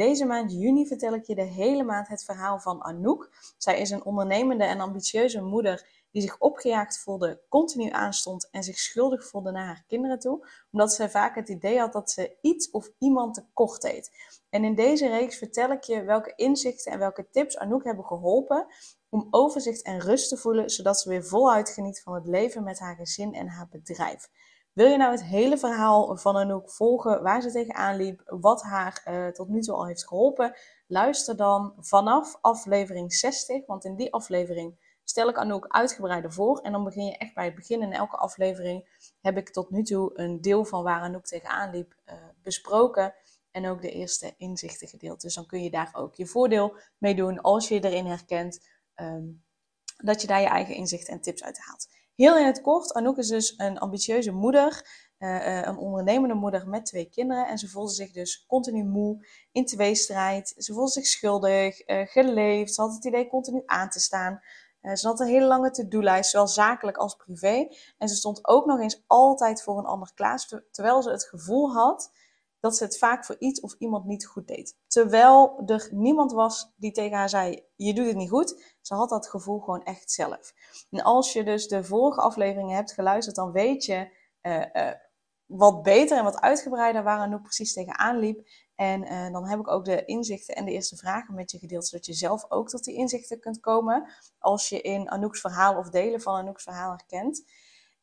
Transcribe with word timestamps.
Deze 0.00 0.24
maand 0.24 0.52
juni 0.52 0.86
vertel 0.86 1.14
ik 1.14 1.24
je 1.24 1.34
de 1.34 1.42
hele 1.42 1.82
maand 1.82 2.08
het 2.08 2.24
verhaal 2.24 2.58
van 2.58 2.82
Anouk. 2.82 3.30
Zij 3.58 3.80
is 3.80 3.90
een 3.90 4.04
ondernemende 4.04 4.64
en 4.64 4.80
ambitieuze 4.80 5.40
moeder 5.42 5.86
die 6.10 6.22
zich 6.22 6.38
opgejaagd 6.38 6.98
voelde, 6.98 7.40
continu 7.48 7.90
aanstond 7.90 8.48
en 8.50 8.62
zich 8.62 8.78
schuldig 8.78 9.26
voelde 9.26 9.50
naar 9.50 9.66
haar 9.66 9.84
kinderen 9.86 10.18
toe, 10.18 10.48
omdat 10.72 10.92
zij 10.92 11.10
vaak 11.10 11.34
het 11.34 11.48
idee 11.48 11.78
had 11.78 11.92
dat 11.92 12.10
ze 12.10 12.36
iets 12.40 12.70
of 12.70 12.90
iemand 12.98 13.34
tekort 13.34 13.82
deed. 13.82 14.10
En 14.50 14.64
in 14.64 14.74
deze 14.74 15.08
reeks 15.08 15.38
vertel 15.38 15.70
ik 15.70 15.82
je 15.82 16.02
welke 16.02 16.32
inzichten 16.36 16.92
en 16.92 16.98
welke 16.98 17.28
tips 17.30 17.58
Anouk 17.58 17.84
hebben 17.84 18.04
geholpen 18.04 18.66
om 19.08 19.26
overzicht 19.30 19.82
en 19.82 20.00
rust 20.00 20.28
te 20.28 20.36
voelen, 20.36 20.70
zodat 20.70 21.00
ze 21.00 21.08
weer 21.08 21.24
voluit 21.24 21.70
geniet 21.70 22.02
van 22.02 22.14
het 22.14 22.26
leven 22.26 22.64
met 22.64 22.78
haar 22.78 22.96
gezin 22.96 23.34
en 23.34 23.48
haar 23.48 23.68
bedrijf. 23.70 24.28
Wil 24.80 24.88
je 24.88 24.96
nou 24.96 25.10
het 25.10 25.24
hele 25.24 25.58
verhaal 25.58 26.16
van 26.16 26.36
Anouk 26.36 26.70
volgen, 26.70 27.22
waar 27.22 27.42
ze 27.42 27.50
tegenaan 27.50 27.96
liep, 27.96 28.22
wat 28.26 28.62
haar 28.62 29.02
uh, 29.08 29.28
tot 29.28 29.48
nu 29.48 29.60
toe 29.60 29.74
al 29.74 29.86
heeft 29.86 30.06
geholpen? 30.06 30.56
Luister 30.86 31.36
dan 31.36 31.74
vanaf 31.78 32.38
aflevering 32.40 33.14
60, 33.14 33.66
want 33.66 33.84
in 33.84 33.96
die 33.96 34.12
aflevering 34.12 34.98
stel 35.04 35.28
ik 35.28 35.38
Anouk 35.38 35.66
uitgebreider 35.68 36.32
voor. 36.32 36.58
En 36.58 36.72
dan 36.72 36.84
begin 36.84 37.04
je 37.04 37.16
echt 37.16 37.34
bij 37.34 37.44
het 37.44 37.54
begin. 37.54 37.82
In 37.82 37.92
elke 37.92 38.16
aflevering 38.16 39.04
heb 39.20 39.36
ik 39.36 39.50
tot 39.50 39.70
nu 39.70 39.82
toe 39.82 40.10
een 40.14 40.40
deel 40.40 40.64
van 40.64 40.82
waar 40.82 41.00
Anouk 41.00 41.24
tegenaan 41.24 41.70
liep 41.70 41.94
uh, 42.06 42.14
besproken. 42.42 43.14
En 43.50 43.66
ook 43.66 43.82
de 43.82 43.90
eerste 43.90 44.34
inzichten 44.36 44.88
gedeeld. 44.88 45.20
Dus 45.20 45.34
dan 45.34 45.46
kun 45.46 45.62
je 45.62 45.70
daar 45.70 45.90
ook 45.92 46.14
je 46.14 46.26
voordeel 46.26 46.76
mee 46.98 47.14
doen 47.14 47.40
als 47.40 47.68
je 47.68 47.84
erin 47.84 48.06
herkent. 48.06 48.68
Um, 48.96 49.42
dat 49.96 50.20
je 50.20 50.26
daar 50.26 50.40
je 50.40 50.46
eigen 50.46 50.74
inzichten 50.74 51.12
en 51.12 51.20
tips 51.20 51.44
uit 51.44 51.58
haalt. 51.58 51.88
Heel 52.20 52.38
in 52.38 52.46
het 52.46 52.60
kort, 52.60 52.92
Anouk 52.92 53.16
is 53.16 53.28
dus 53.28 53.54
een 53.56 53.78
ambitieuze 53.78 54.30
moeder, 54.30 54.86
uh, 55.18 55.62
een 55.62 55.76
ondernemende 55.76 56.34
moeder 56.34 56.68
met 56.68 56.86
twee 56.86 57.08
kinderen. 57.08 57.46
En 57.46 57.58
ze 57.58 57.68
voelde 57.68 57.92
zich 57.92 58.12
dus 58.12 58.44
continu 58.46 58.84
moe, 58.84 59.26
in 59.52 59.66
tweestrijd. 59.66 60.54
Ze 60.56 60.72
voelde 60.72 60.90
zich 60.90 61.06
schuldig, 61.06 61.88
uh, 61.88 62.06
geleefd. 62.06 62.74
Ze 62.74 62.80
had 62.80 62.94
het 62.94 63.04
idee 63.04 63.28
continu 63.28 63.62
aan 63.66 63.88
te 63.88 64.00
staan. 64.00 64.40
Ze 64.94 65.06
had 65.06 65.20
een 65.20 65.26
hele 65.26 65.46
lange 65.46 65.70
to-do-lijst, 65.70 66.30
zowel 66.30 66.48
zakelijk 66.48 66.96
als 66.96 67.14
privé. 67.14 67.68
En 67.98 68.08
ze 68.08 68.14
stond 68.14 68.48
ook 68.48 68.66
nog 68.66 68.80
eens 68.80 69.04
altijd 69.06 69.62
voor 69.62 69.78
een 69.78 69.84
ander 69.84 70.10
klaar, 70.14 70.62
terwijl 70.70 71.02
ze 71.02 71.10
het 71.10 71.24
gevoel 71.24 71.72
had 71.72 72.12
dat 72.60 72.76
ze 72.76 72.84
het 72.84 72.98
vaak 72.98 73.24
voor 73.24 73.36
iets 73.38 73.60
of 73.60 73.74
iemand 73.78 74.04
niet 74.04 74.26
goed 74.26 74.46
deed. 74.46 74.76
Terwijl 74.90 75.62
er 75.66 75.88
niemand 75.92 76.32
was 76.32 76.72
die 76.76 76.92
tegen 76.92 77.16
haar 77.16 77.28
zei: 77.28 77.64
Je 77.76 77.94
doet 77.94 78.06
het 78.06 78.16
niet 78.16 78.28
goed. 78.28 78.76
Ze 78.80 78.94
had 78.94 79.08
dat 79.08 79.28
gevoel 79.28 79.58
gewoon 79.58 79.82
echt 79.82 80.10
zelf. 80.10 80.52
En 80.90 81.02
als 81.02 81.32
je 81.32 81.44
dus 81.44 81.68
de 81.68 81.84
vorige 81.84 82.20
afleveringen 82.20 82.76
hebt 82.76 82.92
geluisterd, 82.92 83.36
dan 83.36 83.52
weet 83.52 83.84
je 83.84 84.16
uh, 84.42 84.64
uh, 84.72 84.90
wat 85.46 85.82
beter 85.82 86.18
en 86.18 86.24
wat 86.24 86.40
uitgebreider 86.40 87.02
waar 87.02 87.18
Anouk 87.18 87.42
precies 87.42 87.72
tegenaan 87.72 88.18
liep. 88.18 88.48
En 88.74 89.02
uh, 89.02 89.32
dan 89.32 89.46
heb 89.46 89.58
ik 89.58 89.68
ook 89.68 89.84
de 89.84 90.04
inzichten 90.04 90.54
en 90.54 90.64
de 90.64 90.72
eerste 90.72 90.96
vragen 90.96 91.34
met 91.34 91.50
je 91.50 91.58
gedeeld, 91.58 91.86
zodat 91.86 92.06
je 92.06 92.12
zelf 92.12 92.44
ook 92.48 92.68
tot 92.68 92.84
die 92.84 92.94
inzichten 92.94 93.40
kunt 93.40 93.60
komen. 93.60 94.10
Als 94.38 94.68
je 94.68 94.80
in 94.80 95.10
Anouk's 95.10 95.40
verhaal 95.40 95.76
of 95.76 95.90
delen 95.90 96.20
van 96.20 96.34
Anouk's 96.34 96.62
verhaal 96.62 96.90
herkent. 96.90 97.44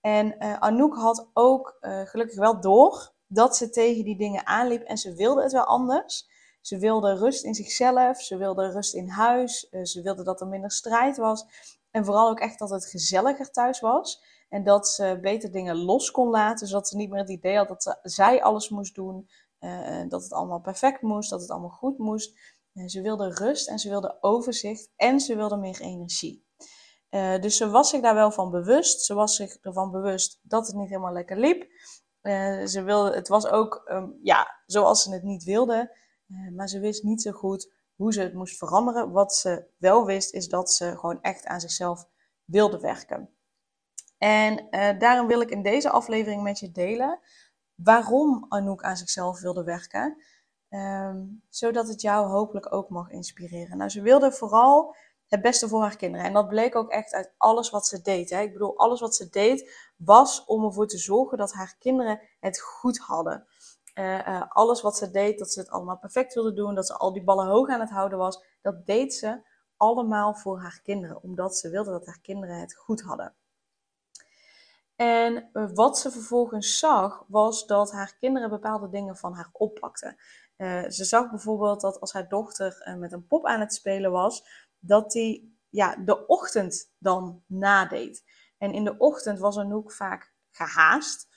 En 0.02 0.40
Anouk 0.62 0.96
had 0.96 1.30
ook 1.34 1.78
gelukkig 1.82 2.38
wel 2.38 2.62
door 2.62 3.14
dat 3.28 3.58
ze 3.58 3.70
tegen 3.70 4.04
die 4.04 4.18
dingen 4.18 4.46
aanliep 4.46 4.82
en 4.82 4.98
ze 4.98 5.14
wilde 5.14 5.42
het 5.42 5.52
wel 5.52 5.66
anders. 5.66 6.36
Ze 6.68 6.78
wilde 6.78 7.14
rust 7.14 7.44
in 7.44 7.56
zichzelf, 7.56 8.22
ze 8.22 8.38
wilde 8.38 8.72
rust 8.72 8.94
in 8.94 9.10
huis, 9.10 9.70
eh, 9.70 9.84
ze 9.84 10.02
wilde 10.02 10.24
dat 10.24 10.42
er 10.42 10.48
minder 10.48 10.72
strijd 10.72 11.18
was. 11.18 11.46
En 11.92 12.06
vooral 12.06 12.30
ook 12.30 12.40
echt 12.40 12.60
dat 12.60 12.70
het 12.70 12.86
gezelliger 12.86 13.52
thuis 13.52 13.80
was. 13.80 14.24
En 14.50 14.64
dat 14.64 14.88
ze 14.88 15.18
beter 15.22 15.52
dingen 15.52 15.76
los 15.76 16.12
kon 16.12 16.30
laten, 16.30 16.68
zodat 16.68 16.88
ze 16.88 16.96
niet 16.96 17.10
meer 17.10 17.20
het 17.20 17.30
idee 17.30 17.58
had 17.58 17.68
dat 17.68 18.00
zij 18.02 18.44
alles 18.44 18.70
moest 18.70 18.96
doen. 18.96 19.30
Uh, 19.60 20.10
dat 20.10 20.24
het 20.24 20.34
allemaal 20.34 20.60
perfect 20.60 21.02
moest, 21.02 21.30
dat 21.30 21.42
het 21.42 21.50
allemaal 21.50 21.70
goed 21.70 21.98
moest. 21.98 22.40
Uh, 22.74 22.88
ze 22.88 23.02
wilde 23.02 23.30
rust 23.30 23.70
en 23.70 23.80
ze 23.80 23.90
wilde 23.90 24.18
overzicht 24.22 24.92
en 24.96 25.20
ze 25.20 25.36
wilde 25.36 25.58
meer 25.58 25.82
energie. 25.82 26.46
Dus 27.42 27.58
ze 27.58 27.70
was 27.70 27.90
zich 27.90 28.02
daar 28.02 28.16
wel 28.16 28.32
van 28.32 28.52
bewust. 28.52 29.02
Ze 29.02 29.14
was 29.14 29.36
zich 29.36 29.58
ervan 29.62 29.92
bewust 29.92 30.40
dat 30.42 30.68
het 30.68 30.76
niet 30.76 30.90
helemaal 30.90 31.14
lekker 31.14 31.38
liep. 31.38 31.68
Ze 32.68 32.82
wilde, 32.86 33.16
het 33.16 33.28
was 33.28 33.48
ook 33.48 33.90
um, 33.92 34.20
ja, 34.22 34.62
zoals 34.66 35.04
ze 35.04 35.14
het 35.14 35.24
niet 35.24 35.44
wilde, 35.44 35.98
maar 36.56 36.68
ze 36.68 36.80
wist 36.80 37.04
niet 37.04 37.22
zo 37.22 37.32
goed 37.32 37.74
hoe 37.96 38.14
ze 38.14 38.22
het 38.22 38.34
moest 38.34 38.58
veranderen. 38.58 39.12
Wat 39.12 39.36
ze 39.36 39.66
wel 39.78 40.06
wist, 40.06 40.34
is 40.34 40.48
dat 40.48 40.72
ze 40.72 40.98
gewoon 40.98 41.22
echt 41.22 41.46
aan 41.46 41.60
zichzelf 41.60 42.08
wilde 42.46 42.80
werken. 42.80 43.30
En 44.18 44.68
uh, 44.72 45.00
daarom 45.00 45.28
wil 45.28 45.42
ik 45.42 45.50
in 45.50 45.64
deze 45.64 45.90
aflevering 45.90 46.44
met 46.44 46.60
je 46.60 46.72
delen 46.72 47.20
waarom 47.76 48.46
Anouk 48.50 48.84
aan 48.84 48.98
zichzelf 48.98 49.40
wilde 49.40 49.64
werken. 49.64 50.24
Um, 50.70 51.44
zodat 51.50 51.88
het 51.88 52.02
jou 52.02 52.28
hopelijk 52.28 52.74
ook 52.74 52.90
mag 52.90 53.10
inspireren. 53.10 53.78
Nou, 53.78 53.90
ze 53.90 54.02
wilde 54.02 54.32
vooral 54.32 54.96
het 55.28 55.42
beste 55.42 55.68
voor 55.68 55.82
haar 55.82 55.96
kinderen. 55.96 56.26
En 56.26 56.34
dat 56.34 56.48
bleek 56.48 56.76
ook 56.76 56.90
echt 56.90 57.14
uit 57.14 57.34
alles 57.38 57.70
wat 57.70 57.88
ze 57.88 58.02
deed. 58.02 58.30
Hè. 58.30 58.42
Ik 58.42 58.54
bedoel, 58.54 58.78
alles 58.78 59.00
wat 59.00 59.16
ze 59.16 59.30
deed 59.30 59.92
was 59.96 60.46
om 60.46 60.66
ervoor 60.66 60.88
te 60.88 60.98
zorgen 60.98 61.38
dat 61.38 61.54
haar 61.54 61.76
kinderen 61.80 62.22
het 62.40 62.60
goed 62.60 62.98
hadden. 62.98 63.48
Uh, 63.98 64.28
uh, 64.28 64.44
alles 64.50 64.82
wat 64.82 64.98
ze 64.98 65.12
deed, 65.12 65.40
dat 65.40 65.52
ze 65.52 65.60
het 65.60 65.70
allemaal 65.70 65.98
perfect 65.98 66.34
wilde 66.34 66.54
doen, 66.54 66.76
dat 66.76 66.88
ze 66.88 66.98
al 66.98 67.14
die 67.14 67.24
ballen 67.24 67.48
hoog 67.48 67.70
aan 67.70 67.80
het 67.80 67.90
houden 67.90 68.18
was, 68.18 68.44
dat 68.62 68.86
deed 68.86 69.14
ze 69.14 69.42
allemaal 69.78 70.34
voor 70.34 70.60
haar 70.60 70.80
kinderen, 70.84 71.24
omdat 71.24 71.58
ze 71.58 71.70
wilde 71.70 71.92
dat 71.92 72.06
haar 72.06 72.20
kinderen 72.22 72.60
het 72.60 72.76
goed 72.76 73.02
hadden. 73.02 73.36
En 74.96 75.50
wat 75.74 76.00
ze 76.00 76.12
vervolgens 76.12 76.80
zag, 76.80 77.24
was 77.28 77.66
dat 77.66 77.92
haar 77.92 78.16
kinderen 78.20 78.50
bepaalde 78.50 78.90
dingen 78.90 79.18
van 79.18 79.34
haar 79.34 79.50
oppakten. 79.52 80.16
ze 80.88 81.04
zag 81.06 81.30
bijvoorbeeld 81.30 81.82
dat 81.82 82.00
als 82.00 82.14
haar 82.14 82.28
dochter 82.28 82.96
met 83.00 83.12
een 83.12 83.28
pop 83.28 83.46
aan 83.46 83.60
het 83.60 83.74
spelen 83.74 84.12
was, 84.12 84.48
dat 84.80 85.14
hij 85.14 85.50
ja, 85.70 85.96
de 85.96 86.26
ochtend 86.26 86.92
dan 86.98 87.44
nadeed. 87.46 88.24
En 88.58 88.74
in 88.74 88.84
de 88.84 88.98
ochtend 88.98 89.40
was 89.40 89.58
Anouk 89.58 89.92
vaak 89.92 90.34
gehaast. 90.52 91.28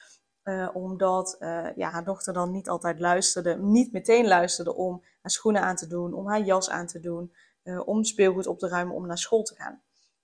Uh, 0.45 0.69
omdat 0.73 1.37
uh, 1.41 1.77
ja, 1.77 1.91
haar 1.91 2.05
dochter 2.05 2.33
dan 2.33 2.51
niet 2.51 2.69
altijd 2.69 3.01
luisterde, 3.01 3.57
niet 3.57 3.93
meteen 3.93 4.27
luisterde 4.27 4.75
om 4.75 5.05
haar 5.23 5.31
schoenen 5.31 5.63
aan 5.63 5.77
te 5.77 5.87
doen, 5.87 6.15
om 6.15 6.29
haar 6.29 6.41
jas 6.41 6.71
aan 6.71 6.87
te 6.87 7.01
doen, 7.01 7.35
uh, 7.65 7.89
om 7.89 8.05
speelgoed 8.05 8.47
op 8.47 8.59
te 8.59 8.69
ruimen, 8.69 8.95
om 8.95 9.07
naar 9.07 9.19
school 9.19 9.43
te 9.43 9.55
gaan. 9.55 9.83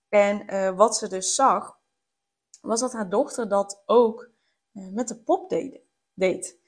En 0.09 0.75
wat 0.75 0.97
ze 0.97 1.07
dus 1.07 1.35
zag, 1.35 1.79
was 2.61 2.79
dat 2.79 2.93
haar 2.93 3.09
dochter 3.09 3.49
dat 3.49 3.83
ook 3.85 4.29
met 4.71 5.07
de 5.07 5.23
pop 5.23 5.49
deed. 5.49 5.81
deed. 6.13 6.59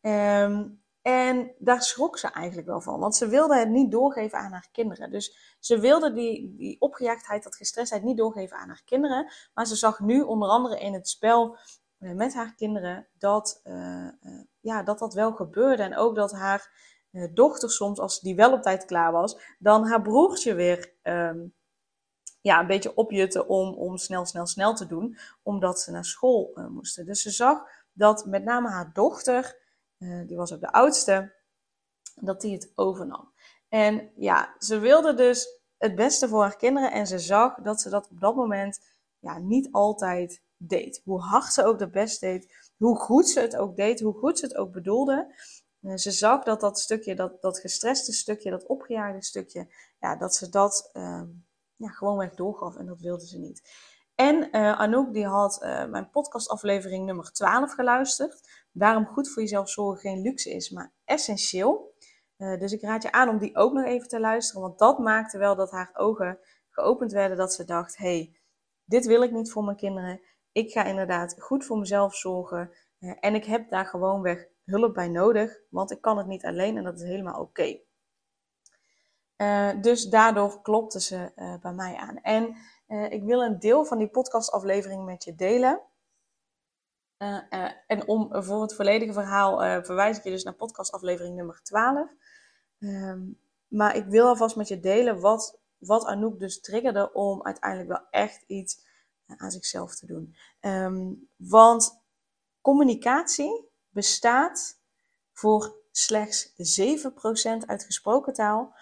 Um, 0.00 0.82
en 1.02 1.54
daar 1.58 1.82
schrok 1.82 2.18
ze 2.18 2.28
eigenlijk 2.28 2.66
wel 2.66 2.80
van, 2.80 3.00
want 3.00 3.16
ze 3.16 3.28
wilde 3.28 3.58
het 3.58 3.68
niet 3.68 3.90
doorgeven 3.90 4.38
aan 4.38 4.52
haar 4.52 4.68
kinderen. 4.72 5.10
Dus 5.10 5.56
ze 5.60 5.78
wilde 5.78 6.12
die, 6.12 6.54
die 6.56 6.80
opgejaagdheid, 6.80 7.42
dat 7.42 7.56
gestrestheid 7.56 8.02
niet 8.02 8.16
doorgeven 8.16 8.56
aan 8.56 8.68
haar 8.68 8.82
kinderen. 8.84 9.32
Maar 9.54 9.66
ze 9.66 9.76
zag 9.76 10.00
nu 10.00 10.20
onder 10.22 10.48
andere 10.48 10.80
in 10.80 10.92
het 10.92 11.08
spel 11.08 11.56
eh, 11.56 11.60
met 11.98 12.34
haar 12.34 12.54
kinderen 12.54 13.06
dat, 13.18 13.60
uh, 13.64 14.08
uh, 14.22 14.42
ja, 14.60 14.82
dat 14.82 14.98
dat 14.98 15.14
wel 15.14 15.32
gebeurde. 15.32 15.82
En 15.82 15.96
ook 15.96 16.14
dat 16.14 16.32
haar 16.32 16.86
dochter 17.32 17.70
soms, 17.70 17.98
als 17.98 18.20
die 18.20 18.34
wel 18.34 18.52
op 18.52 18.62
tijd 18.62 18.84
klaar 18.84 19.12
was, 19.12 19.56
dan 19.58 19.86
haar 19.86 20.02
broertje 20.02 20.54
weer 20.54 20.92
um, 21.02 21.54
ja, 22.40 22.60
een 22.60 22.66
beetje 22.66 22.94
opjutte 22.94 23.46
om, 23.46 23.74
om 23.74 23.96
snel, 23.96 24.26
snel, 24.26 24.46
snel 24.46 24.74
te 24.74 24.86
doen, 24.86 25.18
omdat 25.42 25.80
ze 25.80 25.90
naar 25.90 26.04
school 26.04 26.60
moesten. 26.68 27.06
Dus 27.06 27.22
ze 27.22 27.30
zag 27.30 27.62
dat 27.92 28.26
met 28.26 28.44
name 28.44 28.68
haar 28.68 28.92
dochter 28.92 29.56
die 30.26 30.36
was 30.36 30.52
ook 30.52 30.60
de 30.60 30.72
oudste, 30.72 31.34
dat 32.14 32.40
die 32.40 32.54
het 32.54 32.72
overnam. 32.74 33.32
En 33.68 34.10
ja, 34.16 34.54
ze 34.58 34.78
wilde 34.78 35.14
dus 35.14 35.60
het 35.76 35.94
beste 35.94 36.28
voor 36.28 36.42
haar 36.42 36.56
kinderen 36.56 36.92
en 36.92 37.06
ze 37.06 37.18
zag 37.18 37.54
dat 37.54 37.80
ze 37.80 37.90
dat 37.90 38.08
op 38.10 38.20
dat 38.20 38.34
moment 38.34 38.80
ja, 39.18 39.38
niet 39.38 39.68
altijd 39.72 40.42
deed. 40.58 41.00
Hoe 41.04 41.20
hard 41.20 41.52
ze 41.52 41.64
ook 41.64 41.78
de 41.78 41.90
best 41.90 42.20
deed, 42.20 42.72
hoe 42.76 42.96
goed 42.96 43.28
ze 43.28 43.40
het 43.40 43.56
ook 43.56 43.76
deed, 43.76 44.00
hoe 44.00 44.14
goed 44.14 44.38
ze 44.38 44.46
het 44.46 44.56
ook 44.56 44.72
bedoelde. 44.72 45.34
Uh, 45.80 45.96
ze 45.96 46.10
zag 46.10 46.42
dat 46.42 46.60
dat 46.60 46.78
stukje, 46.78 47.14
dat, 47.14 47.42
dat 47.42 47.58
gestreste 47.58 48.12
stukje, 48.12 48.50
dat 48.50 48.66
opgejaagde 48.66 49.22
stukje, 49.22 49.74
ja, 49.98 50.16
dat 50.16 50.34
ze 50.34 50.48
dat 50.48 50.90
uh, 50.92 51.22
ja, 51.76 51.88
gewoonweg 51.88 52.34
doorgaf 52.34 52.76
en 52.76 52.86
dat 52.86 53.00
wilde 53.00 53.26
ze 53.26 53.38
niet. 53.38 53.62
En 54.14 54.56
uh, 54.56 54.78
Anouk 54.78 55.12
die 55.12 55.26
had 55.26 55.62
uh, 55.62 55.86
mijn 55.86 56.10
podcastaflevering 56.10 57.06
nummer 57.06 57.32
12 57.32 57.72
geluisterd. 57.72 58.66
Waarom 58.72 59.06
goed 59.06 59.30
voor 59.30 59.42
jezelf 59.42 59.70
zorgen 59.70 60.00
geen 60.00 60.20
luxe 60.22 60.50
is, 60.50 60.70
maar 60.70 60.92
essentieel. 61.04 61.96
Dus 62.36 62.72
ik 62.72 62.82
raad 62.82 63.02
je 63.02 63.12
aan 63.12 63.28
om 63.28 63.38
die 63.38 63.56
ook 63.56 63.72
nog 63.72 63.84
even 63.84 64.08
te 64.08 64.20
luisteren, 64.20 64.62
want 64.62 64.78
dat 64.78 64.98
maakte 64.98 65.38
wel 65.38 65.56
dat 65.56 65.70
haar 65.70 65.90
ogen 65.92 66.38
geopend 66.70 67.12
werden, 67.12 67.36
dat 67.36 67.54
ze 67.54 67.64
dacht, 67.64 67.96
hey, 67.96 68.36
dit 68.84 69.06
wil 69.06 69.22
ik 69.22 69.32
niet 69.32 69.50
voor 69.50 69.64
mijn 69.64 69.76
kinderen. 69.76 70.20
Ik 70.58 70.72
ga 70.72 70.84
inderdaad 70.84 71.36
goed 71.38 71.64
voor 71.64 71.78
mezelf 71.78 72.14
zorgen 72.16 72.70
uh, 73.00 73.16
en 73.20 73.34
ik 73.34 73.44
heb 73.44 73.68
daar 73.68 73.86
gewoonweg 73.86 74.46
hulp 74.64 74.94
bij 74.94 75.08
nodig, 75.08 75.60
want 75.70 75.90
ik 75.90 76.00
kan 76.00 76.18
het 76.18 76.26
niet 76.26 76.44
alleen 76.44 76.76
en 76.76 76.84
dat 76.84 77.00
is 77.00 77.08
helemaal 77.08 77.40
oké. 77.40 77.78
Uh, 79.36 79.70
dus 79.80 80.04
daardoor 80.04 80.62
klopte 80.62 81.00
ze 81.00 81.32
bij 81.60 81.72
mij 81.72 81.96
aan. 81.96 82.16
En 82.16 82.56
ik 83.10 83.22
wil 83.22 83.42
een 83.42 83.58
deel 83.58 83.84
van 83.84 83.98
die 83.98 84.08
podcastaflevering 84.08 85.04
met 85.04 85.24
je 85.24 85.34
delen. 85.34 85.80
En 87.86 88.06
om 88.06 88.42
voor 88.42 88.62
het 88.62 88.74
volledige 88.74 89.12
verhaal 89.12 89.82
verwijs 89.84 90.16
ik 90.18 90.24
je 90.24 90.30
dus 90.30 90.44
naar 90.44 90.54
podcastaflevering 90.54 91.36
nummer 91.36 91.62
12. 91.62 92.10
Um, 92.78 93.38
maar 93.68 93.96
ik 93.96 94.06
wil 94.06 94.26
alvast 94.26 94.56
met 94.56 94.68
je 94.68 94.80
delen 94.80 95.20
wat, 95.20 95.60
wat 95.78 96.04
Anouk 96.04 96.38
dus 96.38 96.60
triggerde 96.60 97.12
om 97.12 97.44
uiteindelijk 97.44 97.88
wel 97.88 98.06
echt 98.10 98.44
iets 98.46 98.86
aan 99.36 99.50
zichzelf 99.50 99.94
te 99.94 100.06
doen. 100.06 100.36
Um, 100.60 101.28
want 101.36 102.00
communicatie 102.60 103.68
bestaat 103.88 104.80
voor 105.32 105.76
slechts 105.90 106.52
7% 106.80 107.66
uit 107.66 107.84
gesproken 107.84 108.32
taal, 108.32 108.74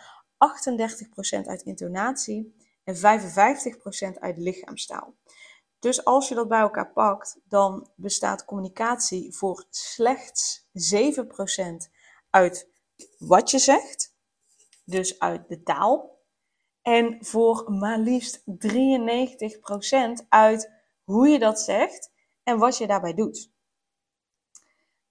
38% 1.45 1.47
uit 1.47 1.63
intonatie 1.63 2.55
en 2.85 2.97
55% 2.97 4.19
uit 4.19 4.37
lichaamstaal. 4.37 5.15
Dus 5.79 6.05
als 6.05 6.29
je 6.29 6.35
dat 6.35 6.49
bij 6.49 6.61
elkaar 6.61 6.93
pakt, 6.93 7.39
dan 7.49 7.91
bestaat 7.95 8.45
communicatie 8.45 9.35
voor 9.35 9.65
slechts 9.71 10.67
7% 10.95 11.91
uit 12.31 12.69
wat 13.19 13.51
je 13.51 13.59
zegt, 13.59 14.15
dus 14.85 15.19
uit 15.19 15.49
de 15.49 15.63
taal. 15.63 16.16
En 16.87 17.17
voor 17.21 17.73
maar 17.73 17.99
liefst 17.99 18.43
93% 18.47 20.27
uit 20.29 20.73
hoe 21.05 21.29
je 21.29 21.39
dat 21.39 21.61
zegt 21.61 22.13
en 22.43 22.59
wat 22.59 22.79
je 22.79 22.87
daarbij 22.87 23.15
doet. 23.15 23.51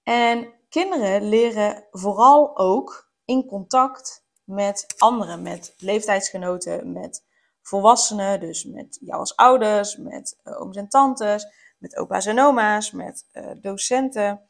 En 0.02 0.54
kinderen 0.68 1.28
leren 1.28 1.86
vooral 1.90 2.58
ook 2.58 3.10
in 3.24 3.46
contact 3.46 4.26
met 4.44 4.94
anderen, 4.98 5.42
met 5.42 5.74
leeftijdsgenoten, 5.78 6.92
met 6.92 7.24
volwassenen, 7.62 8.40
dus 8.40 8.64
met 8.64 8.98
jou 9.00 9.20
als 9.20 9.36
ouders, 9.36 9.96
met 9.96 10.40
uh, 10.44 10.60
ooms 10.60 10.76
en 10.76 10.88
tantes, 10.88 11.46
met 11.78 11.96
opa's 11.96 12.26
en 12.26 12.40
oma's, 12.40 12.90
met 12.90 13.28
uh, 13.32 13.50
docenten. 13.60 14.40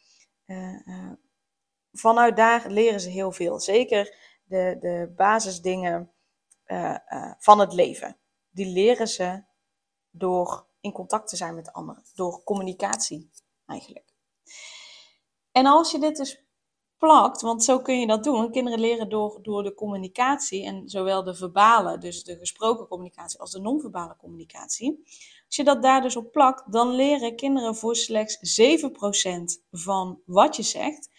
Uh, 0.47 1.13
vanuit 1.93 2.37
daar 2.37 2.71
leren 2.71 3.01
ze 3.01 3.09
heel 3.09 3.33
veel. 3.33 3.61
Zeker 3.61 4.17
de, 4.45 4.77
de 4.81 5.13
basisdingen 5.17 6.11
van 7.39 7.61
het 7.61 7.73
leven. 7.73 8.19
Die 8.51 8.67
leren 8.67 9.09
ze 9.09 9.43
door 10.11 10.67
in 10.81 10.93
contact 10.93 11.29
te 11.29 11.37
zijn 11.37 11.55
met 11.55 11.73
anderen, 11.73 12.03
door 12.15 12.43
communicatie 12.45 13.31
eigenlijk. 13.67 14.15
En 15.53 15.67
als 15.67 15.91
je 15.91 15.99
dit 15.99 16.17
dus 16.17 16.45
plakt, 16.99 17.41
want 17.41 17.65
zo 17.65 17.81
kun 17.81 18.01
je 18.01 18.07
dat 18.07 18.25
doen. 18.25 18.51
Kinderen 18.51 18.81
leren 18.81 19.09
door, 19.09 19.39
door 19.43 19.63
de 19.63 19.75
communicatie 19.75 20.65
en 20.65 20.89
zowel 20.89 21.25
de 21.25 21.35
verbale, 21.35 21.99
dus 21.99 22.25
de 22.25 22.37
gesproken 22.37 22.89
communicatie, 22.89 23.41
als 23.41 23.51
de 23.51 23.61
non-verbale 23.61 24.17
communicatie. 24.17 25.01
Als 25.47 25.57
je 25.57 25.65
dat 25.65 25.83
daar 25.83 26.03
dus 26.03 26.17
op 26.17 26.33
plakt, 26.33 26.73
dan 26.73 26.89
leren 26.89 27.37
kinderen 27.37 27.77
voor 27.77 27.97
slechts 27.97 28.61
7% 28.61 29.67
van 29.71 30.21
wat 30.25 30.57
je 30.57 30.63
zegt 30.63 31.11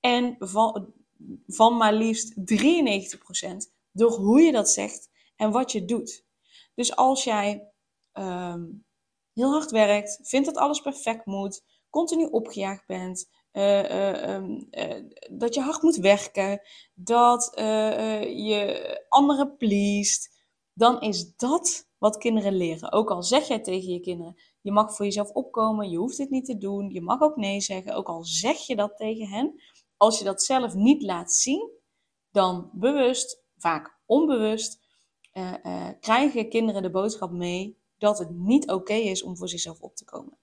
en 0.00 0.36
van, 0.38 0.92
van 1.46 1.76
maar 1.76 1.92
liefst 1.92 2.34
93% 2.34 3.76
door 3.98 4.10
hoe 4.10 4.40
je 4.40 4.52
dat 4.52 4.70
zegt 4.70 5.08
en 5.36 5.50
wat 5.50 5.72
je 5.72 5.84
doet. 5.84 6.24
Dus 6.74 6.96
als 6.96 7.24
jij 7.24 7.72
um, 8.12 8.86
heel 9.32 9.50
hard 9.50 9.70
werkt, 9.70 10.18
vindt 10.22 10.46
dat 10.46 10.56
alles 10.56 10.80
perfect 10.80 11.26
moet, 11.26 11.64
continu 11.90 12.24
opgejaagd 12.24 12.86
bent, 12.86 13.30
uh, 13.52 14.38
uh, 14.38 15.04
dat 15.30 15.54
je 15.54 15.60
hard 15.60 15.82
moet 15.82 15.96
werken, 15.96 16.60
dat 16.94 17.50
je 17.54 19.04
anderen 19.08 19.56
pleest, 19.56 20.44
dan 20.72 21.00
is 21.00 21.36
dat 21.36 21.88
wat 21.98 22.18
kinderen 22.18 22.56
leren. 22.56 22.92
Ook 22.92 23.10
al 23.10 23.22
zeg 23.22 23.48
jij 23.48 23.60
tegen 23.60 23.92
je 23.92 24.00
kinderen, 24.00 24.40
je 24.60 24.72
mag 24.72 24.96
voor 24.96 25.04
jezelf 25.04 25.30
opkomen, 25.30 25.90
je 25.90 25.98
hoeft 25.98 26.16
dit 26.16 26.30
niet 26.30 26.44
te 26.44 26.58
doen, 26.58 26.90
je 26.90 27.00
mag 27.00 27.20
ook 27.20 27.36
nee 27.36 27.60
zeggen, 27.60 27.94
ook 27.94 28.08
al 28.08 28.24
zeg 28.24 28.58
je 28.58 28.76
dat 28.76 28.96
tegen 28.96 29.28
hen, 29.28 29.62
als 29.96 30.18
je 30.18 30.24
dat 30.24 30.42
zelf 30.42 30.74
niet 30.74 31.02
laat 31.02 31.32
zien, 31.32 31.70
dan 32.30 32.70
bewust, 32.72 33.42
vaak 33.58 33.98
onbewust, 34.06 34.80
krijgen 36.00 36.48
kinderen 36.48 36.82
de 36.82 36.90
boodschap 36.90 37.30
mee 37.30 37.78
dat 37.98 38.18
het 38.18 38.30
niet 38.30 38.70
oké 38.70 38.92
is 38.94 39.22
om 39.22 39.36
voor 39.36 39.48
zichzelf 39.48 39.80
op 39.80 39.96
te 39.96 40.04
komen. 40.04 40.38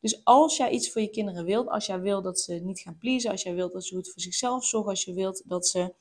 Dus 0.00 0.24
als 0.24 0.56
jij 0.56 0.70
iets 0.70 0.92
voor 0.92 1.02
je 1.02 1.10
kinderen 1.10 1.44
wilt, 1.44 1.68
als 1.68 1.86
jij 1.86 2.00
wilt 2.00 2.24
dat 2.24 2.40
ze 2.40 2.54
niet 2.54 2.80
gaan 2.80 2.98
pleasen, 2.98 3.30
als 3.30 3.42
jij 3.42 3.54
wilt 3.54 3.72
dat 3.72 3.84
ze 3.84 3.94
goed 3.94 4.10
voor 4.10 4.22
zichzelf 4.22 4.64
zorgen, 4.64 4.90
als 4.90 5.04
je 5.04 5.14
wilt 5.14 5.42
dat 5.46 5.66
ze 5.66 5.94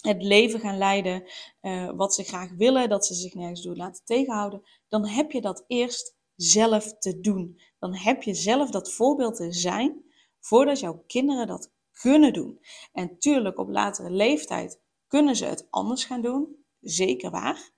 het 0.00 0.22
leven 0.22 0.60
gaan 0.60 0.78
leiden 0.78 1.24
uh, 1.62 1.90
wat 1.94 2.14
ze 2.14 2.22
graag 2.22 2.50
willen, 2.56 2.88
dat 2.88 3.06
ze 3.06 3.14
zich 3.14 3.34
nergens 3.34 3.62
door 3.62 3.76
laten 3.76 4.04
tegenhouden, 4.04 4.62
dan 4.88 5.06
heb 5.06 5.30
je 5.32 5.40
dat 5.40 5.64
eerst 5.66 6.16
zelf 6.36 6.98
te 6.98 7.20
doen. 7.20 7.60
Dan 7.78 7.94
heb 7.94 8.22
je 8.22 8.34
zelf 8.34 8.70
dat 8.70 8.92
voorbeeld 8.92 9.36
te 9.36 9.52
zijn 9.52 10.04
voordat 10.40 10.80
jouw 10.80 11.04
kinderen 11.06 11.46
dat 11.46 11.70
kunnen 11.92 12.32
doen. 12.32 12.60
En 12.92 13.18
tuurlijk, 13.18 13.58
op 13.58 13.68
latere 13.68 14.10
leeftijd 14.10 14.80
kunnen 15.16 15.36
ze 15.36 15.44
het 15.44 15.66
anders 15.70 16.04
gaan 16.04 16.20
doen, 16.20 16.56
zeker 16.80 17.30
waar. 17.30 17.70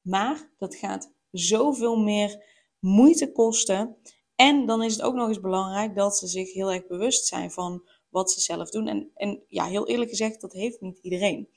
Maar 0.00 0.52
dat 0.58 0.74
gaat 0.74 1.12
zoveel 1.30 1.96
meer 1.96 2.44
moeite 2.78 3.32
kosten 3.32 3.96
en 4.34 4.66
dan 4.66 4.82
is 4.82 4.92
het 4.92 5.02
ook 5.02 5.14
nog 5.14 5.28
eens 5.28 5.40
belangrijk 5.40 5.96
dat 5.96 6.16
ze 6.16 6.26
zich 6.26 6.52
heel 6.52 6.72
erg 6.72 6.86
bewust 6.86 7.26
zijn 7.26 7.50
van 7.50 7.88
wat 8.08 8.30
ze 8.30 8.40
zelf 8.40 8.70
doen. 8.70 8.86
En, 8.86 9.10
en 9.14 9.42
ja, 9.48 9.64
heel 9.64 9.86
eerlijk 9.86 10.10
gezegd, 10.10 10.40
dat 10.40 10.52
heeft 10.52 10.80
niet 10.80 10.98
iedereen. 11.02 11.48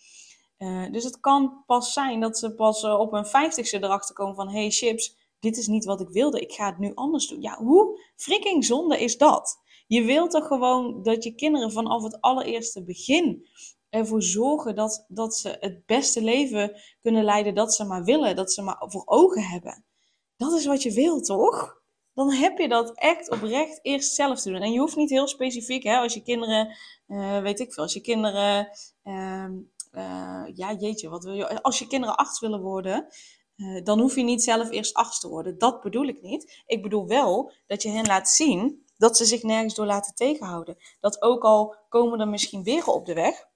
Uh, 0.57 0.91
dus 0.91 1.03
het 1.03 1.19
kan 1.19 1.63
pas 1.65 1.93
zijn 1.93 2.19
dat 2.19 2.37
ze 2.37 2.55
pas 2.55 2.83
uh, 2.83 2.99
op 2.99 3.11
hun 3.11 3.25
vijftigste 3.25 3.83
erachter 3.83 4.15
komen 4.15 4.35
van... 4.35 4.49
hey 4.49 4.69
chips, 4.69 5.15
dit 5.39 5.57
is 5.57 5.67
niet 5.67 5.85
wat 5.85 6.01
ik 6.01 6.09
wilde, 6.09 6.39
ik 6.39 6.51
ga 6.51 6.65
het 6.65 6.79
nu 6.79 6.91
anders 6.93 7.27
doen. 7.27 7.41
Ja, 7.41 7.57
hoe 7.57 7.99
freaking 8.15 8.65
zonde 8.65 8.99
is 8.99 9.17
dat? 9.17 9.63
Je 9.87 10.03
wilt 10.03 10.31
toch 10.31 10.47
gewoon 10.47 11.03
dat 11.03 11.23
je 11.23 11.35
kinderen 11.35 11.71
vanaf 11.71 12.03
het 12.03 12.21
allereerste 12.21 12.83
begin 12.83 13.47
ervoor 13.95 14.23
zorgen 14.23 14.75
dat, 14.75 15.05
dat 15.07 15.35
ze 15.35 15.57
het 15.59 15.85
beste 15.85 16.21
leven 16.21 16.81
kunnen 17.01 17.23
leiden 17.23 17.55
dat 17.55 17.73
ze 17.73 17.83
maar 17.85 18.03
willen, 18.03 18.35
dat 18.35 18.51
ze 18.51 18.61
maar 18.61 18.83
voor 18.87 19.03
ogen 19.05 19.43
hebben. 19.43 19.85
Dat 20.37 20.53
is 20.53 20.65
wat 20.65 20.83
je 20.83 20.91
wilt, 20.91 21.25
toch? 21.25 21.83
dan 22.15 22.31
heb 22.31 22.57
je 22.57 22.67
dat 22.67 22.91
echt 22.95 23.31
oprecht 23.31 23.79
eerst 23.81 24.13
zelf 24.13 24.41
te 24.41 24.51
doen. 24.51 24.61
En 24.61 24.71
je 24.71 24.79
hoeft 24.79 24.95
niet 24.95 25.09
heel 25.09 25.27
specifiek, 25.27 25.83
hè, 25.83 25.97
als 25.97 26.13
je 26.13 26.21
kinderen, 26.21 26.75
uh, 27.07 27.41
weet 27.41 27.59
ik 27.59 27.73
veel, 27.73 27.83
als 27.83 27.93
je 27.93 28.01
kinderen, 28.01 28.69
uh, 29.03 29.47
uh, 29.91 30.43
ja 30.53 30.73
jeetje, 30.79 31.09
wat 31.09 31.23
wil 31.23 31.33
je, 31.33 31.61
als 31.61 31.79
je 31.79 31.87
kinderen 31.87 32.15
acht 32.15 32.39
willen 32.39 32.61
worden, 32.61 33.07
eh, 33.55 33.83
dan 33.83 33.99
hoef 33.99 34.15
je 34.15 34.23
niet 34.23 34.43
zelf 34.43 34.69
eerst 34.71 34.93
acht 34.93 35.21
te 35.21 35.29
worden. 35.29 35.57
Dat 35.57 35.81
bedoel 35.81 36.07
ik 36.07 36.21
niet. 36.21 36.63
Ik 36.65 36.81
bedoel 36.81 37.07
wel 37.07 37.51
dat 37.67 37.81
je 37.81 37.89
hen 37.89 38.05
laat 38.05 38.29
zien 38.29 38.83
dat 38.97 39.17
ze 39.17 39.25
zich 39.25 39.43
nergens 39.43 39.75
door 39.75 39.85
laten 39.85 40.15
tegenhouden. 40.15 40.77
Dat 40.99 41.21
ook 41.21 41.43
al 41.43 41.75
komen 41.89 42.19
er 42.19 42.27
misschien 42.27 42.63
wegen 42.63 42.93
op 42.93 43.05
de 43.05 43.13
weg, 43.13 43.47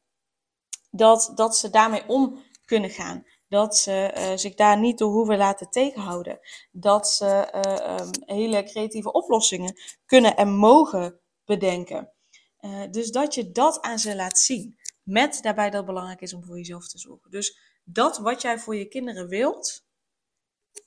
dat, 0.89 1.31
dat 1.35 1.57
ze 1.57 1.69
daarmee 1.69 2.03
om 2.07 2.43
kunnen 2.65 2.89
gaan 2.89 3.25
dat 3.49 3.77
ze 3.77 4.13
uh, 4.17 4.37
zich 4.37 4.53
daar 4.53 4.79
niet 4.79 4.97
door 4.97 5.11
hoeven 5.11 5.37
laten 5.37 5.69
tegenhouden. 5.69 6.39
Dat 6.71 7.09
ze 7.09 7.61
uh, 7.65 7.99
um, 7.99 8.09
hele 8.37 8.63
creatieve 8.63 9.11
oplossingen 9.11 9.75
kunnen 10.05 10.35
en 10.35 10.55
mogen 10.55 11.19
bedenken. 11.45 12.13
Uh, 12.61 12.83
dus 12.91 13.11
dat 13.11 13.33
je 13.33 13.51
dat 13.51 13.81
aan 13.81 13.99
ze 13.99 14.15
laat 14.15 14.39
zien. 14.39 14.77
Met 15.03 15.41
daarbij 15.41 15.69
dat 15.69 15.77
het 15.77 15.85
belangrijk 15.85 16.21
is 16.21 16.33
om 16.33 16.45
voor 16.45 16.57
jezelf 16.57 16.87
te 16.87 16.97
zorgen. 16.97 17.31
Dus 17.31 17.59
dat 17.83 18.17
wat 18.17 18.41
jij 18.41 18.59
voor 18.59 18.75
je 18.75 18.87
kinderen 18.87 19.27
wilt, 19.27 19.85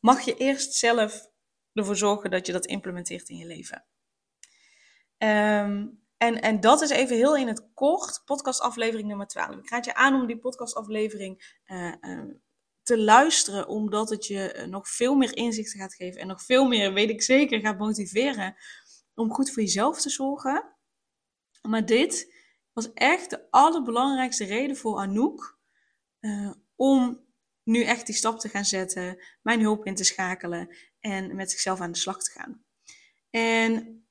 mag 0.00 0.20
je 0.20 0.36
eerst 0.36 0.74
zelf 0.74 1.30
ervoor 1.72 1.96
zorgen 1.96 2.30
dat 2.30 2.46
je 2.46 2.52
dat 2.52 2.66
implementeert 2.66 3.28
in 3.28 3.36
je 3.36 3.46
leven. 3.46 3.84
Um, 5.18 6.01
en, 6.22 6.42
en 6.42 6.60
dat 6.60 6.80
is 6.80 6.90
even 6.90 7.16
heel 7.16 7.36
in 7.36 7.46
het 7.46 7.68
kort, 7.74 8.22
podcastaflevering 8.24 9.08
nummer 9.08 9.26
12. 9.26 9.56
Ik 9.56 9.70
raad 9.70 9.84
je 9.84 9.94
aan 9.94 10.14
om 10.14 10.26
die 10.26 10.38
podcastaflevering 10.38 11.58
uh, 11.66 11.92
uh, 12.00 12.24
te 12.82 12.98
luisteren, 12.98 13.68
omdat 13.68 14.10
het 14.10 14.26
je 14.26 14.52
eh, 14.52 14.66
nog 14.66 14.88
veel 14.88 15.14
meer 15.14 15.36
inzichten 15.36 15.80
gaat 15.80 15.94
geven 15.94 16.20
en 16.20 16.26
nog 16.26 16.42
veel 16.42 16.64
meer, 16.64 16.92
weet 16.92 17.10
ik 17.10 17.22
zeker, 17.22 17.60
gaat 17.60 17.78
motiveren 17.78 18.54
om 19.14 19.32
goed 19.32 19.50
voor 19.52 19.62
jezelf 19.62 20.00
te 20.00 20.10
zorgen. 20.10 20.76
Maar 21.62 21.86
dit 21.86 22.34
was 22.72 22.92
echt 22.92 23.30
de 23.30 23.50
allerbelangrijkste 23.50 24.44
reden 24.44 24.76
voor 24.76 24.98
Anouk 24.98 25.58
om 26.76 27.24
nu 27.62 27.82
echt 27.82 28.06
die 28.06 28.14
stap 28.14 28.40
te 28.40 28.48
gaan 28.48 28.64
zetten, 28.64 29.24
mijn 29.42 29.60
hulp 29.60 29.86
in 29.86 29.94
te 29.94 30.04
schakelen 30.04 30.76
en 31.00 31.36
met 31.36 31.50
zichzelf 31.50 31.80
aan 31.80 31.92
de 31.92 31.98
slag 31.98 32.22
te 32.22 32.30
gaan. 32.30 32.64
En 33.30 34.01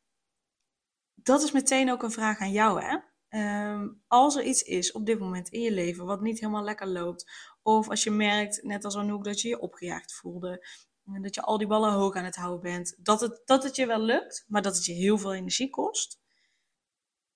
dat 1.24 1.44
is 1.44 1.52
meteen 1.52 1.92
ook 1.92 2.04
een 2.04 2.12
vraag 2.12 2.40
aan 2.40 2.52
jou, 2.52 2.82
hè? 2.82 2.98
Ehm, 3.28 3.88
als 4.08 4.36
er 4.36 4.44
iets 4.44 4.62
is 4.62 4.92
op 4.92 5.06
dit 5.06 5.20
moment 5.20 5.50
in 5.50 5.62
je 5.62 5.72
leven 5.72 6.06
wat 6.06 6.22
niet 6.22 6.40
helemaal 6.40 6.64
lekker 6.64 6.88
loopt, 6.88 7.32
of 7.62 7.90
als 7.90 8.04
je 8.04 8.12
merkt, 8.12 8.64
net 8.64 8.86
als 8.86 8.96
Anouk, 8.98 9.24
dat 9.24 9.42
je 9.42 9.48
je 9.48 9.60
opgejaagd 9.60 10.14
voelde, 10.14 10.68
dat 11.04 11.36
je 11.36 11.42
al 11.42 11.58
die 11.58 11.68
ballen 11.68 11.92
hoog 11.92 12.16
aan 12.16 12.26
het 12.26 12.36
houden 12.36 12.62
bent, 12.62 12.96
dat 12.98 13.22
het, 13.22 13.42
dat 13.46 13.64
het 13.64 13.76
je 13.76 13.86
wel 13.86 14.00
lukt, 14.02 14.46
maar 14.48 14.62
dat 14.62 14.76
het 14.76 14.86
je 14.86 14.94
heel 14.94 15.18
veel 15.18 15.34
energie 15.34 15.70
kost, 15.70 16.20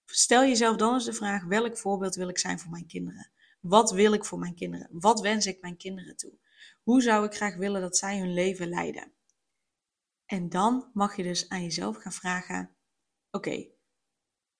stel 0.06 0.42
jezelf 0.42 0.78
dan 0.78 0.94
eens 0.94 1.06
de 1.06 1.14
vraag: 1.14 1.44
welk 1.44 1.78
voorbeeld 1.78 2.16
wil 2.16 2.30
ik 2.30 2.38
zijn 2.38 2.60
voor 2.60 2.72
mijn 2.72 2.88
kinderen? 2.88 3.32
Wat 3.60 3.92
wil 3.92 4.14
ik 4.14 4.26
voor 4.26 4.40
mijn 4.40 4.56
kinderen? 4.56 4.90
Wat 4.92 5.22
wens 5.22 5.46
ik 5.46 5.62
mijn 5.62 5.78
kinderen 5.78 6.16
toe? 6.16 6.34
Hoe 6.84 7.02
zou 7.02 7.26
ik 7.26 7.36
graag 7.36 7.56
willen 7.56 7.82
dat 7.82 7.98
zij 7.98 8.20
hun 8.20 8.34
leven 8.34 8.70
leiden? 8.70 9.14
En 10.26 10.50
dan 10.50 10.90
mag 10.94 11.16
je 11.16 11.24
dus 11.24 11.50
aan 11.50 11.64
jezelf 11.64 11.98
gaan 11.98 12.12
vragen: 12.12 12.76
oké, 13.32 13.68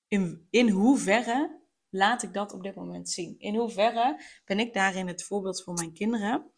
in, 0.08 0.48
in 0.50 0.70
hoeverre 0.70 1.64
laat 1.90 2.24
ik 2.24 2.34
dat 2.34 2.54
op 2.54 2.64
dit 2.64 2.76
moment 2.76 3.10
zien? 3.10 3.40
In 3.40 3.56
hoeverre 3.56 4.22
ben 4.46 4.60
ik 4.60 4.74
daarin 4.74 5.08
het 5.08 5.24
voorbeeld 5.24 5.64
voor 5.64 5.74
mijn 5.74 5.94
kinderen? 5.94 6.52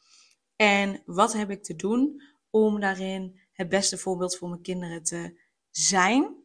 En 0.56 1.01
wat 1.06 1.34
heb 1.34 1.50
ik 1.50 1.63
te 1.63 1.75
doen 1.75 2.22
om 2.50 2.80
daarin 2.80 3.39
het 3.51 3.70
beste 3.70 3.98
voorbeeld 3.98 4.38
voor 4.38 4.50
mijn 4.50 4.62
kinderen 4.62 5.04
te 5.04 5.42
zijn, 5.70 6.36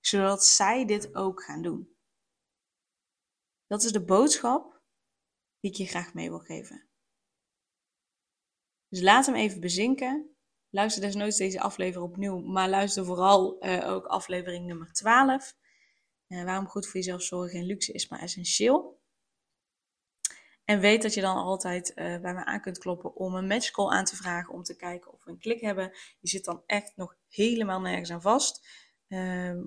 zodat 0.00 0.44
zij 0.44 0.84
dit 0.84 1.14
ook 1.14 1.42
gaan 1.42 1.62
doen? 1.62 1.94
Dat 3.66 3.82
is 3.82 3.92
de 3.92 4.04
boodschap 4.04 4.82
die 5.60 5.70
ik 5.70 5.76
je 5.76 5.86
graag 5.86 6.14
mee 6.14 6.28
wil 6.28 6.38
geven. 6.38 6.88
Dus 8.88 9.00
laat 9.00 9.26
hem 9.26 9.34
even 9.34 9.60
bezinken. 9.60 10.36
Luister 10.70 11.02
desnoods 11.02 11.36
deze 11.36 11.60
aflevering 11.60 12.10
opnieuw, 12.10 12.38
maar 12.38 12.68
luister 12.68 13.04
vooral 13.04 13.66
uh, 13.66 13.90
ook 13.90 14.06
aflevering 14.06 14.66
nummer 14.66 14.92
12. 14.92 15.56
Uh, 16.30 16.44
waarom 16.44 16.66
goed 16.66 16.86
voor 16.86 16.94
jezelf 16.94 17.22
zorgen 17.22 17.58
en 17.58 17.66
luxe 17.66 17.92
is 17.92 18.08
maar 18.08 18.20
essentieel. 18.20 18.98
En 20.64 20.80
weet 20.80 21.02
dat 21.02 21.14
je 21.14 21.20
dan 21.20 21.36
altijd 21.36 21.88
uh, 21.90 21.94
bij 21.94 22.34
me 22.34 22.44
aan 22.44 22.60
kunt 22.60 22.78
kloppen 22.78 23.14
om 23.14 23.34
een 23.34 23.46
matchcall 23.46 23.88
aan 23.88 24.04
te 24.04 24.16
vragen 24.16 24.54
om 24.54 24.62
te 24.62 24.76
kijken 24.76 25.12
of 25.12 25.24
we 25.24 25.30
een 25.30 25.38
klik 25.38 25.60
hebben. 25.60 25.92
Je 26.20 26.28
zit 26.28 26.44
dan 26.44 26.62
echt 26.66 26.96
nog 26.96 27.16
helemaal 27.28 27.80
nergens 27.80 28.10
aan 28.10 28.22
vast. 28.22 28.68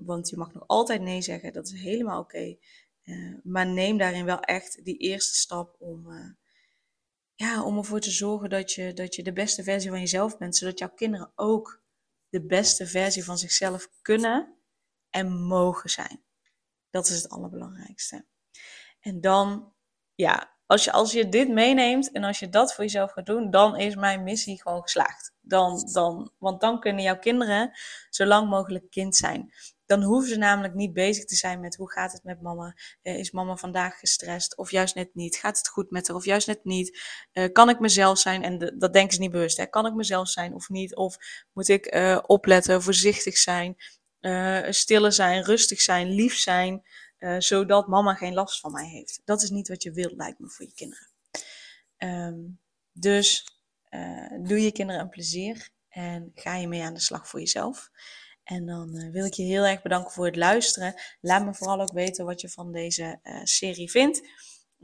want 0.04 0.28
je 0.28 0.36
mag 0.36 0.52
nog 0.52 0.66
altijd 0.66 1.00
nee 1.00 1.22
zeggen, 1.22 1.52
dat 1.52 1.66
is 1.66 1.80
helemaal 1.80 2.20
oké. 2.20 2.56
maar 3.42 3.66
neem 3.66 3.98
daarin 3.98 4.24
wel 4.24 4.40
echt 4.40 4.84
die 4.84 4.96
eerste 4.96 5.34
stap 5.34 5.76
om, 5.78 6.06
ja, 7.34 7.64
om 7.64 7.76
ervoor 7.76 8.00
te 8.00 8.10
zorgen 8.10 8.50
dat 8.50 8.72
je, 8.72 8.92
dat 8.92 9.14
je 9.14 9.22
de 9.22 9.32
beste 9.32 9.62
versie 9.62 9.90
van 9.90 10.00
jezelf 10.00 10.38
bent, 10.38 10.56
zodat 10.56 10.78
jouw 10.78 10.94
kinderen 10.94 11.32
ook 11.34 11.82
de 12.28 12.46
beste 12.46 12.86
versie 12.86 13.24
van 13.24 13.38
zichzelf 13.38 13.88
kunnen 14.02 14.54
en 15.10 15.32
mogen 15.32 15.90
zijn. 15.90 16.24
Dat 16.94 17.08
is 17.08 17.22
het 17.22 17.28
allerbelangrijkste. 17.28 18.24
En 19.00 19.20
dan, 19.20 19.72
ja, 20.14 20.56
als 20.66 20.84
je, 20.84 20.92
als 20.92 21.12
je 21.12 21.28
dit 21.28 21.48
meeneemt 21.48 22.12
en 22.12 22.24
als 22.24 22.38
je 22.38 22.48
dat 22.48 22.74
voor 22.74 22.84
jezelf 22.84 23.12
gaat 23.12 23.26
doen, 23.26 23.50
dan 23.50 23.76
is 23.76 23.94
mijn 23.94 24.22
missie 24.22 24.62
gewoon 24.62 24.82
geslaagd. 24.82 25.32
Dan, 25.40 25.90
dan, 25.92 26.32
want 26.38 26.60
dan 26.60 26.80
kunnen 26.80 27.02
jouw 27.02 27.18
kinderen 27.18 27.70
zo 28.10 28.24
lang 28.24 28.48
mogelijk 28.48 28.90
kind 28.90 29.16
zijn. 29.16 29.54
Dan 29.86 30.02
hoeven 30.02 30.28
ze 30.28 30.36
namelijk 30.36 30.74
niet 30.74 30.92
bezig 30.92 31.24
te 31.24 31.34
zijn 31.34 31.60
met 31.60 31.76
hoe 31.76 31.92
gaat 31.92 32.12
het 32.12 32.24
met 32.24 32.42
mama? 32.42 32.76
Uh, 33.02 33.18
is 33.18 33.30
mama 33.30 33.56
vandaag 33.56 33.98
gestrest? 33.98 34.56
Of 34.56 34.70
juist 34.70 34.94
net 34.94 35.14
niet? 35.14 35.36
Gaat 35.36 35.58
het 35.58 35.68
goed 35.68 35.90
met 35.90 36.06
haar? 36.06 36.16
Of 36.16 36.24
juist 36.24 36.46
net 36.46 36.64
niet? 36.64 37.00
Uh, 37.32 37.52
kan 37.52 37.68
ik 37.68 37.78
mezelf 37.78 38.18
zijn? 38.18 38.42
En 38.42 38.74
dat 38.78 38.92
denken 38.92 39.14
ze 39.14 39.20
niet 39.20 39.30
bewust. 39.30 39.56
Hè? 39.56 39.66
Kan 39.66 39.86
ik 39.86 39.94
mezelf 39.94 40.28
zijn 40.28 40.54
of 40.54 40.68
niet? 40.68 40.94
Of 40.96 41.16
moet 41.52 41.68
ik 41.68 41.94
uh, 41.94 42.18
opletten, 42.26 42.82
voorzichtig 42.82 43.36
zijn, 43.36 43.76
stille 44.70 45.10
zijn, 45.10 45.42
rustig 45.42 45.80
zijn, 45.80 46.08
lief 46.08 46.36
zijn? 46.36 46.82
zodat 47.38 47.88
mama 47.88 48.14
geen 48.14 48.34
last 48.34 48.60
van 48.60 48.72
mij 48.72 48.88
heeft. 48.88 49.20
Dat 49.24 49.42
is 49.42 49.50
niet 49.50 49.68
wat 49.68 49.82
je 49.82 49.92
wilt, 49.92 50.16
lijkt 50.16 50.38
me, 50.38 50.50
voor 50.50 50.66
je 50.66 50.74
kinderen. 50.74 51.08
Um, 51.98 52.60
dus 52.92 53.44
doe 54.42 54.62
je 54.62 54.72
kinderen 54.72 55.02
een 55.02 55.08
plezier 55.08 55.68
en 55.88 56.30
ga 56.34 56.56
je 56.56 56.68
mee 56.68 56.82
aan 56.82 56.94
de 56.94 57.00
slag 57.00 57.28
voor 57.28 57.40
jezelf. 57.40 57.90
En 58.44 58.66
dan 58.66 58.96
uh, 58.96 59.10
wil 59.10 59.24
ik 59.24 59.34
je 59.34 59.42
heel 59.42 59.64
erg 59.64 59.82
bedanken 59.82 60.12
voor 60.12 60.26
het 60.26 60.36
luisteren. 60.36 60.94
Laat 61.20 61.44
me 61.44 61.54
vooral 61.54 61.80
ook 61.80 61.92
weten 61.92 62.24
wat 62.24 62.40
je 62.40 62.48
van 62.48 62.72
deze 62.72 63.18
uh, 63.22 63.40
serie 63.42 63.90
vindt. 63.90 64.20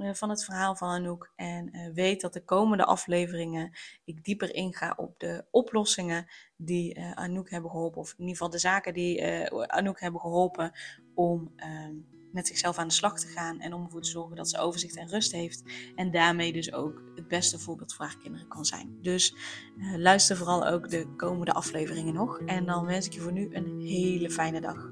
Uh, 0.01 0.15
van 0.15 0.31
het 0.31 0.45
verhaal 0.45 0.77
van 0.77 0.89
Anouk. 0.89 1.33
En 1.37 1.93
weet 1.95 2.21
dat 2.21 2.33
de 2.33 2.45
komende 2.45 2.85
afleveringen 2.85 3.73
ik 4.05 4.25
dieper 4.25 4.55
inga 4.55 4.95
op 4.97 5.19
de 5.19 5.45
oplossingen 5.51 6.27
die 6.57 7.01
Anouk 7.15 7.51
hebben 7.51 7.71
geholpen. 7.71 8.01
Of 8.01 8.11
in 8.11 8.19
ieder 8.19 8.33
geval 8.33 8.51
de 8.51 8.59
zaken 8.59 8.95
die 8.95 9.25
Anouk 9.51 10.01
hebben 10.01 10.21
geholpen 10.21 10.73
om 11.15 11.53
ehm, 11.57 11.95
met 12.33 12.47
zichzelf 12.47 12.79
aan 12.79 12.89
de 12.89 12.95
slag 12.95 13.21
te 13.21 13.27
gaan 13.27 13.61
en 13.61 13.75
om 13.75 13.85
ervoor 13.85 14.03
te 14.03 14.11
zorgen 14.11 14.37
dat 14.37 14.49
ze 14.49 14.59
overzicht 14.59 14.97
en 14.97 15.09
rust 15.09 15.33
heeft. 15.33 15.63
En 15.97 16.11
daarmee 16.11 16.53
dus 16.53 16.73
ook 16.73 17.03
het 17.15 17.29
beste 17.29 17.59
voorbeeld 17.59 17.95
voor 17.95 18.05
haar 18.05 18.19
kinderen 18.23 18.49
kan 18.49 18.65
zijn. 18.65 18.99
Dus 19.03 19.35
luister 19.97 20.37
vooral 20.37 20.67
ook 20.67 20.91
de 20.91 21.15
komende 21.17 21.53
afleveringen 21.53 22.15
nog. 22.15 22.41
En 22.41 22.67
dan 22.67 22.87
wens 22.87 23.07
ik 23.07 23.13
je 23.13 23.21
voor 23.21 23.33
nu 23.33 23.49
een 23.53 23.81
hele 23.81 24.31
fijne 24.31 24.61
dag. 24.61 24.91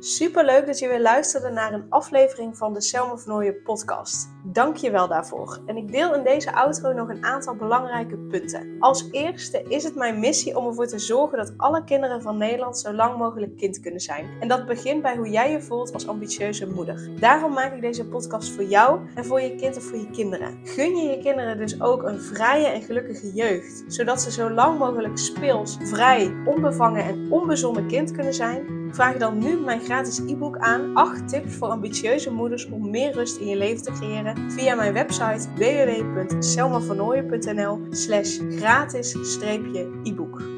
Super 0.00 0.44
leuk 0.44 0.66
dat 0.66 0.78
je 0.78 0.88
weer 0.88 1.00
luisterde 1.00 1.50
naar 1.50 1.72
een 1.72 1.86
aflevering 1.88 2.56
van 2.56 2.74
de 2.74 2.80
Selma 2.80 3.16
Vernooien 3.16 3.62
podcast. 3.62 4.28
Dank 4.52 4.76
je 4.76 4.90
wel 4.90 5.08
daarvoor. 5.08 5.60
En 5.66 5.76
ik 5.76 5.92
deel 5.92 6.14
in 6.14 6.22
deze 6.22 6.52
outro 6.52 6.92
nog 6.92 7.08
een 7.08 7.24
aantal 7.24 7.54
belangrijke 7.54 8.16
punten. 8.16 8.76
Als 8.78 9.08
eerste 9.10 9.62
is 9.68 9.84
het 9.84 9.94
mijn 9.94 10.18
missie 10.18 10.56
om 10.56 10.66
ervoor 10.66 10.86
te 10.86 10.98
zorgen 10.98 11.38
dat 11.38 11.52
alle 11.56 11.84
kinderen 11.84 12.22
van 12.22 12.36
Nederland 12.36 12.78
zo 12.78 12.92
lang 12.92 13.18
mogelijk 13.18 13.56
kind 13.56 13.80
kunnen 13.80 14.00
zijn. 14.00 14.28
En 14.40 14.48
dat 14.48 14.66
begint 14.66 15.02
bij 15.02 15.16
hoe 15.16 15.30
jij 15.30 15.50
je 15.50 15.60
voelt 15.60 15.92
als 15.92 16.08
ambitieuze 16.08 16.66
moeder. 16.66 17.10
Daarom 17.20 17.52
maak 17.52 17.72
ik 17.72 17.80
deze 17.80 18.08
podcast 18.08 18.50
voor 18.50 18.64
jou 18.64 19.00
en 19.14 19.24
voor 19.24 19.40
je 19.40 19.54
kind 19.54 19.76
of 19.76 19.82
voor 19.82 19.98
je 19.98 20.10
kinderen. 20.10 20.58
Gun 20.64 20.96
je 20.96 21.08
je 21.08 21.18
kinderen 21.18 21.58
dus 21.58 21.80
ook 21.80 22.02
een 22.02 22.20
vrije 22.20 22.66
en 22.66 22.82
gelukkige 22.82 23.32
jeugd, 23.32 23.84
zodat 23.86 24.20
ze 24.20 24.30
zo 24.30 24.50
lang 24.50 24.78
mogelijk 24.78 25.18
speels, 25.18 25.76
vrij, 25.82 26.34
onbevangen 26.46 27.04
en 27.04 27.32
onbezonnen 27.32 27.86
kind 27.86 28.12
kunnen 28.12 28.34
zijn 28.34 28.78
Vraag 28.90 29.16
dan 29.16 29.38
nu 29.38 29.60
mijn 29.60 29.80
gratis 29.80 30.18
e-book 30.18 30.58
aan 30.58 30.94
8 30.94 31.28
tips 31.28 31.54
voor 31.54 31.68
ambitieuze 31.68 32.30
moeders 32.30 32.66
om 32.66 32.90
meer 32.90 33.12
rust 33.12 33.36
in 33.36 33.46
je 33.46 33.56
leven 33.56 33.82
te 33.82 33.92
creëren 33.92 34.37
via 34.48 34.74
mijn 34.74 34.92
website 34.92 35.46
www.selmavernooien.nl 35.54 37.80
slash 37.90 38.38
gratis-e-book. 38.58 40.57